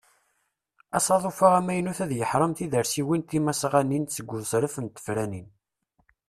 [0.97, 5.47] Asaḍuf-a amaynut ad yeḥrem tidersiwin timasɣanin seg uzref n tefranin.